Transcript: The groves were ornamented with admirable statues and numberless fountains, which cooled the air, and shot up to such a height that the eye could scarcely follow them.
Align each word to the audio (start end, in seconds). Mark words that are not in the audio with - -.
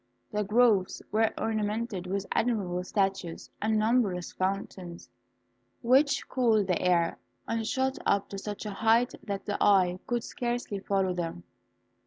The 0.31 0.43
groves 0.43 1.03
were 1.11 1.31
ornamented 1.37 2.07
with 2.07 2.25
admirable 2.31 2.83
statues 2.83 3.51
and 3.61 3.77
numberless 3.77 4.33
fountains, 4.33 5.07
which 5.83 6.27
cooled 6.27 6.65
the 6.65 6.81
air, 6.81 7.19
and 7.47 7.67
shot 7.67 7.99
up 8.03 8.27
to 8.29 8.39
such 8.39 8.65
a 8.65 8.71
height 8.71 9.13
that 9.21 9.45
the 9.45 9.63
eye 9.63 9.99
could 10.07 10.23
scarcely 10.23 10.79
follow 10.79 11.13
them. 11.13 11.43